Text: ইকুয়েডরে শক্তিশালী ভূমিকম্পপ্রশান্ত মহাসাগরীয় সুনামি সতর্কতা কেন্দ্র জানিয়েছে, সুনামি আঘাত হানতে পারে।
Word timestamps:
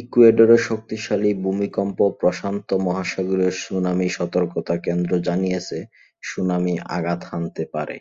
ইকুয়েডরে 0.00 0.56
শক্তিশালী 0.68 1.30
ভূমিকম্পপ্রশান্ত 1.44 2.68
মহাসাগরীয় 2.86 3.52
সুনামি 3.62 4.08
সতর্কতা 4.16 4.74
কেন্দ্র 4.86 5.12
জানিয়েছে, 5.26 5.78
সুনামি 6.22 6.74
আঘাত 6.96 7.20
হানতে 7.30 7.62
পারে। 7.74 7.96